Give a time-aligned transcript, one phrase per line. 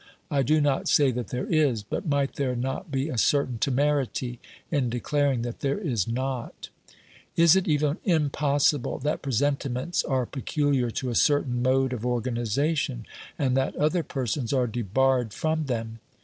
[0.31, 4.39] I do not say that there is, but might there not be a certain temerity
[4.71, 6.69] in declaring that there is not?
[7.35, 13.05] Is it even impossible that presentiments are peculiar to a certain mode of organisation,
[13.37, 15.99] and that other persons are debarred from them